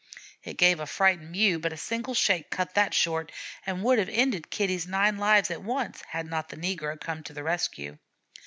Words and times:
It 0.43 0.57
gave 0.57 0.79
a 0.79 0.87
frightened 0.87 1.29
"mew," 1.29 1.59
but 1.59 1.71
a 1.73 1.77
single 1.77 2.15
shake 2.15 2.49
cut 2.49 2.73
that 2.73 2.91
short 2.95 3.31
and 3.67 3.83
would 3.83 3.99
have 3.99 4.09
ended 4.09 4.49
Kitty's 4.49 4.87
nine 4.87 5.19
lives 5.19 5.51
at 5.51 5.61
once, 5.61 6.01
had 6.09 6.25
not 6.25 6.49
the 6.49 6.57
negro 6.57 6.99
come 6.99 7.21
to 7.21 7.33
the 7.33 7.43
rescue. 7.43 7.99